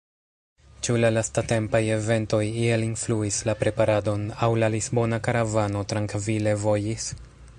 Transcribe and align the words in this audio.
Ĉu 0.85 0.93
la 1.01 1.09
lastatempaj 1.17 1.81
eventoj 1.97 2.39
iel 2.61 2.87
influis 2.87 3.37
la 3.49 3.55
preparadon, 3.61 4.25
aŭ 4.47 4.51
la 4.63 4.71
lisbona 4.77 5.23
karavano 5.29 5.87
trankvile 5.93 6.57
vojis? 6.67 7.09